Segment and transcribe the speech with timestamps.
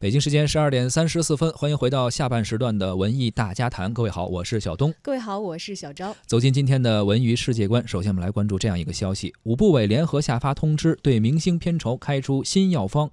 [0.00, 3.92] 北京时间十二点三十四分，欢迎回到下半时段的文艺大家谈。
[3.92, 4.94] 各位好，我是小东。
[5.02, 6.16] 各位好，我是小昭。
[6.24, 13.10] 走进今天的文娱世界观，首先我们来关注这样一个消息：五部委联合下发通知，对明星片酬开出新药方，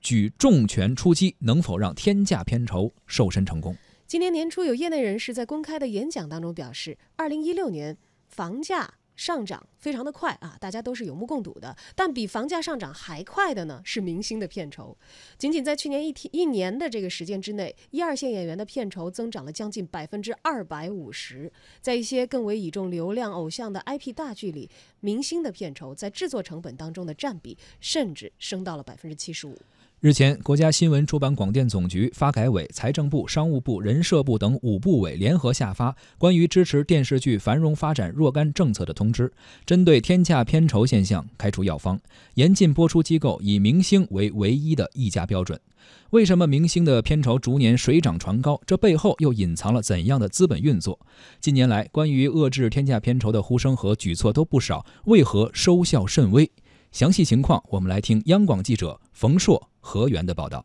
[0.00, 3.76] 举重拳出击，能否让天价片酬瘦身成功？
[4.06, 7.98] 今年年初，有业内人士在公开的演讲当中表示，二零一六年
[8.28, 8.94] 房价。
[9.16, 11.76] 上涨非常的快啊，大家都是有目共睹的。
[11.94, 14.96] 但比房价上涨还快的呢，是明星的片酬。
[15.38, 21.52] 仅仅在去年一天一年的这个时间之内，一二线演员的片酬增长了将近百分之二百五十。
[21.80, 24.68] 在一些更为倚重流量偶像的 IP 大剧里，
[25.00, 29.56] 明星的片酬在制作成本当中的占比甚至升到了百分之七十五。
[30.04, 39.32] 日前，国家新闻出版广电总局、发改委、财政部、商务部、人社部等五部委联合下发关于支持电视剧繁荣发展若干政策的通知，
[39.64, 41.98] 针对天价片酬现象开出药方，
[42.34, 45.58] 严禁播出机构以明星为唯一的议价标准。
[46.10, 48.60] 为什么明星的片酬逐年水涨船高？
[48.66, 51.00] 这背后又隐藏了怎样的资本运作？
[51.40, 56.50] 近年来，关于遏制天价片酬的呼声和举措都不少，为何收效甚微？
[56.94, 60.64] 详细情况，我们来听央广记者冯硕、何源的报道。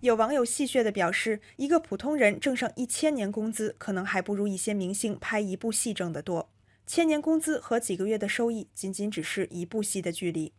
[0.00, 6.48] 有网友戏谑地表示：“一个普通人挣上一千年工资，可能还不如一些明星拍一部戏挣得多。
[6.86, 10.54] 千年工资和几个月的收益，仅仅只是一部戏的距离。”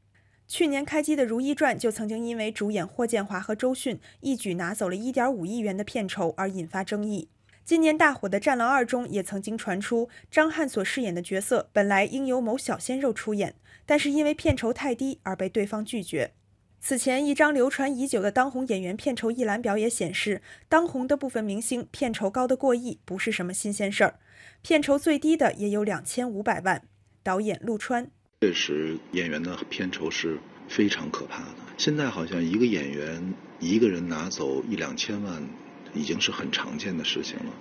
[0.47, 7.30] 去年开机的《如懿传》就曾经因为主演霍建华和周迅一举拿走了一点五亿元的片酬而引发争议。
[7.70, 13.53] 今年大火的《战狼二》中也曾经传出，张翰所饰演的角色本来应由某小鲜肉出演。
[13.86, 16.31] 但是因为片酬太低而被对方拒绝。
[16.81, 24.16] 此前一张流传已久的当红演员片酬一览表也显示，当红的部分明星片酬高得过亿不是什么新鲜事儿，
[24.64, 26.82] 片酬最低的也有两千五百万。
[27.22, 28.10] 导演陆川
[28.42, 31.58] 确实，演员的片酬是非常可怕的。
[31.77, 35.48] 现在好像一个演员一个人拿走一两千万。
[35.94, 37.54] 已经是很常见的事情了。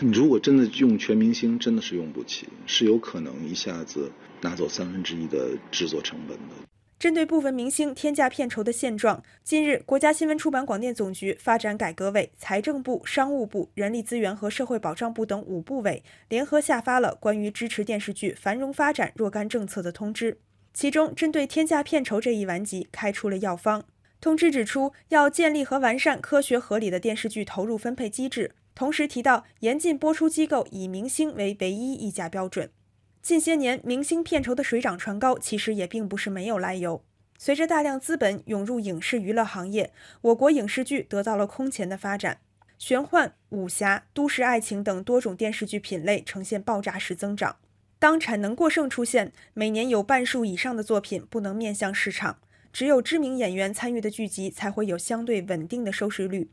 [0.00, 4.10] 你如果真的用全明星，真的是用不起，是有可能一下子
[4.40, 6.54] 拿走三分之一的制作成本的。
[6.98, 20.38] 针对部分明星天价片酬的现状，近日，国家新闻出版广电总局、发展改革委、财政部、商务部、人力资源和社会保障部等五部委联合下发了关于支持电视剧繁荣发展若干政策的通知，
[20.72, 23.84] 其中针对天价片酬这一顽疾开出了药方。
[24.20, 32.70] 通知指出，要建立和完善科学合理的电视剧投入分配机制，同时提到严禁播出机构以明星为唯一议价标准。
[33.22, 37.02] 近些年，明星片酬的水涨船高，其实也并不是没有来由。
[37.38, 42.38] 随着大量资本涌入影视娱乐行业，我国影视剧得到了空前的发展，
[42.78, 47.56] 玄幻、武侠、都市爱情等多种电视剧品类呈现爆炸式增长。
[47.98, 52.38] 当产能过剩出现，每年有半数以上的作品不能面向市场。
[52.76, 56.50] 只有知名演员参与的剧集才会有相对稳定的收视率，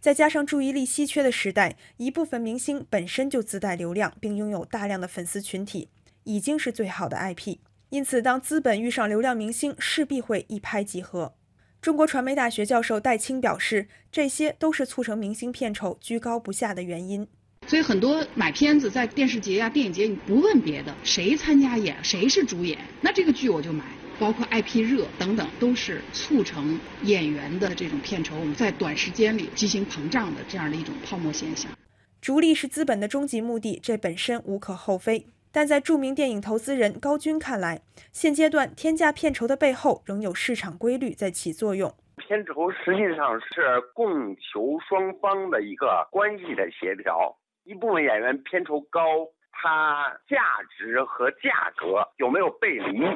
[0.00, 5.90] 再加上注意力稀缺的时代，一部分明星本身就自带流量，并拥有大量的粉丝群体，
[6.24, 7.58] 已经是最好的 IP。
[7.90, 11.34] 因此，当资本遇上流量明星，势必会一拍即合。
[11.82, 17.28] 中国传媒大学教授戴青表示，这些都是促成明星片酬居高不下的原因。
[17.68, 23.84] 所以，很多买片子在电视节呀、电影节，你不问别的，谁参加演，谁是主演，那这个剧我就买。
[24.18, 31.70] 包括 IP 热等等，都是促成演员的这种片酬我们在短时间里畸形膨胀的这样的一种泡沫现象。
[32.20, 35.26] 逐利是资本的终极目的，这本身无可厚非。
[35.52, 41.94] 但在著名电影投资人高军看来，现阶段天价片酬的背后仍有市场规律在起作用。
[42.16, 47.36] 片酬实际上是供求双方的一个关系的协调。
[47.68, 49.02] 一部分演员片酬高，
[49.52, 53.06] 它价值和价格有没有背离？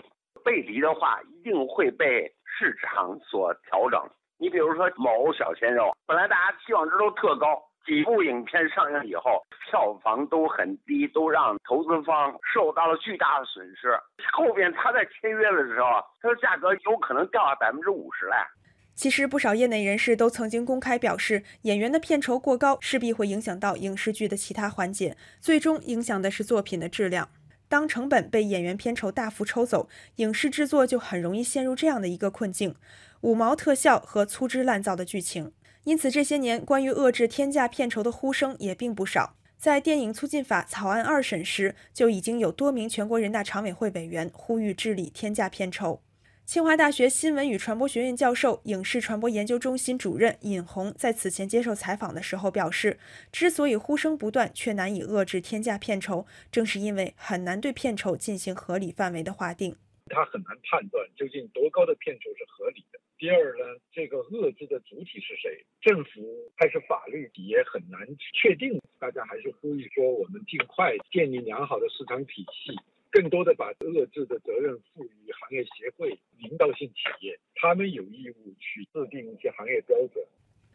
[0.45, 3.99] 背离的话，一定会被市场所调整。
[4.39, 13.99] 你比如说某小鲜肉，本来大家期望值都特高，几部影片上映以后，票房都很低，都让投资方受到了巨大的损失。
[14.33, 18.47] 后边他在签约的时候，他的价格有可能掉下百分之五十来。
[18.95, 27.29] 其实不少业内人士都曾经公开表示，演员的片酬过高，势必会影响到影视剧的其他环节，最终影响的是作品的质量。
[27.69, 32.75] 当成本被演员片酬大幅抽走，影视制作就很容易陷入这样的一个困境：
[33.23, 35.53] 五毛特效和粗制滥造的剧情。
[35.85, 39.37] 因此，这些年关于遏制天价片酬的呼声也并不少。
[39.59, 46.03] 在电影促进法草案二审时，就已经有多名全国人大常委会委员呼吁治理天价片酬。
[46.45, 52.99] 清华大学新闻与传播学院教授、影视传播研究中心主任尹红在此前接受采访的时候表示，
[53.31, 59.75] 之所以呼声不断却难以遏制天价片酬，正是因为很难对片酬进行合理范围的划定。
[60.07, 62.99] 他很难判断究竟多高的片酬是合理的。
[63.17, 65.65] 第二呢，这个遏制的主体是谁？
[65.81, 66.21] 政府
[66.57, 68.01] 还是法律也很难
[68.35, 68.79] 确定。
[68.99, 72.77] 大家还是呼吁说，我们尽快建立良好的市场体系。
[73.11, 76.19] 更多的把遏制的责任赋予行业协会、
[76.53, 80.23] 领导性企业，他们有义务去制定一些行业标准。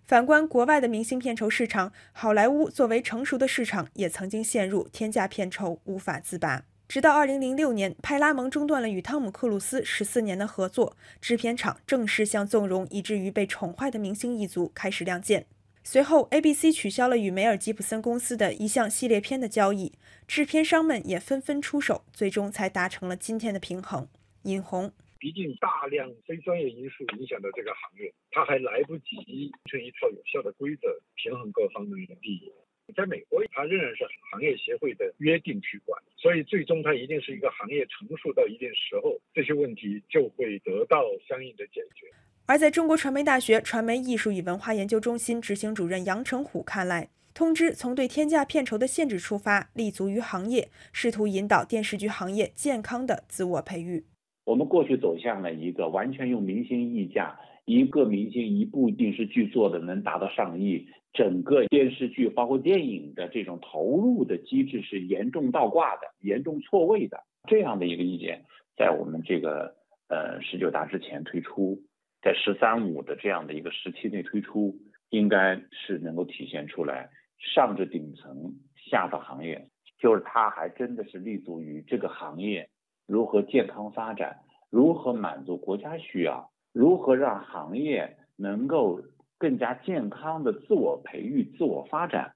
[0.07, 6.65] 反观国外的明星片酬市场，好莱坞作为成熟的市场，也曾经陷入天价片酬无法自拔。
[6.87, 15.45] 直到2006年，派拉蒙中断了与汤姆·克鲁斯十四年的合作，制片厂正式向纵容以至于被宠坏的明星一族开始亮剑。
[15.83, 19.93] 随后，ABC 取消了与梅尔吉普森公司的一项系列片的交易，
[20.27, 24.07] 制片商们也纷纷出手，最终才达成了今天的平衡。
[24.43, 32.51] 尹红，毕竟大量非专业因素影响到这个行业，它还来不及形成一套有效的规则，平衡各方的利益。
[32.95, 42.07] 在美国，它仍然是行业协会的约定去管，所以最终它一定是一个行业成熟到一定时候，这些问题就会得到相应的解决。
[42.45, 54.05] 而在中国传媒大学传媒艺术与文化研究中心执行主任杨成虎看来，通知从对天价片酬的限制出发，立足于行业，试图引导电视剧行业健康的自我培育。
[54.47, 68.45] 我们过去走向了一个完全用明星溢价，一个明星一部电视剧做的能达到上亿，整个电视剧包括电影的这种投入的机制是严重倒挂的、严重错位的这样的一个意见，
[68.77, 69.75] 在我们这个
[70.07, 71.77] 呃十九大之前推出。
[72.19, 74.75] 在“十三五”的这样的一个时期内推出，
[75.09, 82.67] 应该是能够体现出来上至顶层，下到行业，就是它还真的是立足于这个行业
[83.07, 84.37] 如何健康发展，
[84.69, 89.01] 如何满足国家需要，如何让行业能够
[89.37, 92.33] 更加健康的自我培育、自我发展，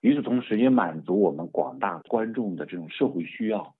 [0.00, 3.72] 与此同时也满足我们广大观众的这种社会需要。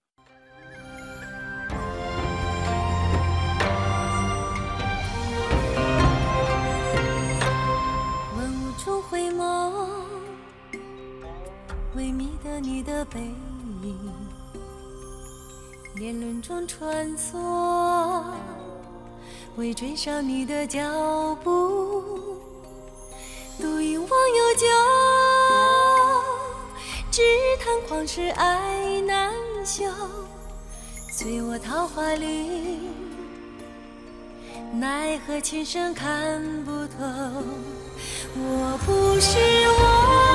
[12.63, 13.21] 你的背
[13.83, 14.13] 影，
[15.95, 18.23] 年轮中穿梭，
[19.57, 20.81] 为追上你的脚
[21.43, 22.41] 步。
[23.59, 24.67] 独饮忘忧酒，
[27.11, 27.21] 只
[27.63, 29.33] 叹狂世爱难
[29.67, 29.85] 休。
[31.19, 32.95] 醉卧桃花林，
[34.73, 37.05] 奈何情深看不透。
[38.37, 39.39] 我不是
[39.69, 40.30] 我。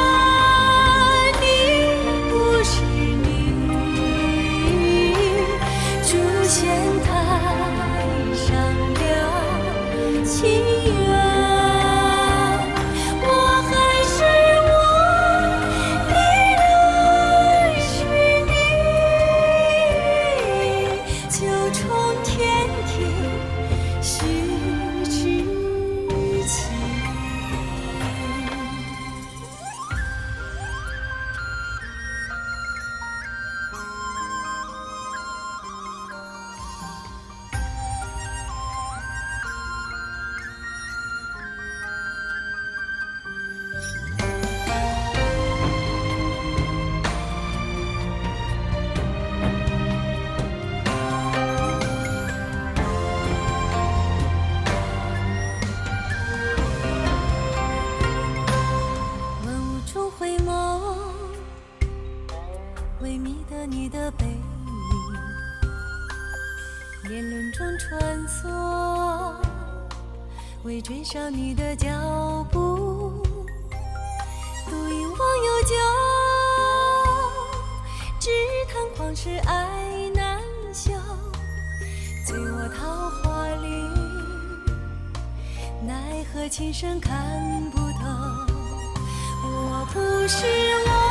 [67.08, 69.36] 年轮中穿梭
[70.64, 71.88] 为追上你的脚
[72.52, 73.24] 步，
[74.68, 75.76] 独饮忘忧酒，
[78.20, 78.32] 只
[78.68, 80.42] 叹旷世爱难
[80.74, 80.94] 休。
[82.26, 83.92] 醉卧桃花林，
[85.86, 87.14] 奈何情深看
[87.70, 88.08] 不透。
[89.44, 90.48] 我不是
[90.88, 91.05] 我。